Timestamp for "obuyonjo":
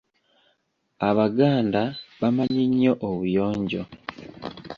3.07-3.81